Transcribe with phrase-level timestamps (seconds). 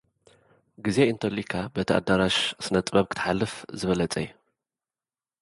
[0.85, 4.27] ግዜ እንተልዩኻ፡ በቲ ኣዳራሽ ስነ-ጥበብ ክትሓልፍ ዝበለጸ እዩ።